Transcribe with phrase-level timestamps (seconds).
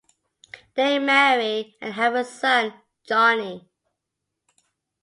[0.73, 2.73] They marry and have a son,
[3.07, 3.69] Johnny.